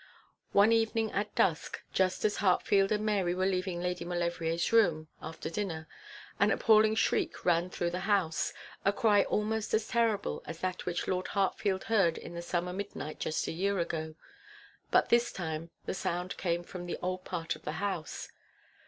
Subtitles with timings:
[0.51, 5.47] One evening at dusk, just as Hartfield and Mary were leaving Lady Maulevrier's room, after
[5.47, 5.87] dinner,
[6.39, 8.51] an appalling shriek ran through the house
[8.83, 13.19] a cry almost as terrible as that which Lord Hartfield heard in the summer midnight
[13.19, 14.15] just a year ago.
[14.89, 18.27] But this time the sound came from the old part of the house.